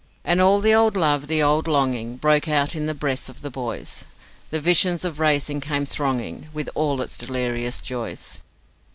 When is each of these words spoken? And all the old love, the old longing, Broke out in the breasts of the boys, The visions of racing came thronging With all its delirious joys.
And 0.23 0.41
all 0.41 0.61
the 0.61 0.73
old 0.73 0.95
love, 0.97 1.27
the 1.27 1.43
old 1.43 1.67
longing, 1.67 2.17
Broke 2.17 2.47
out 2.47 2.75
in 2.75 2.87
the 2.87 2.95
breasts 2.95 3.29
of 3.29 3.43
the 3.43 3.51
boys, 3.51 4.05
The 4.49 4.59
visions 4.59 5.05
of 5.05 5.19
racing 5.19 5.61
came 5.61 5.85
thronging 5.85 6.49
With 6.55 6.69
all 6.73 7.01
its 7.01 7.19
delirious 7.19 7.81
joys. 7.81 8.41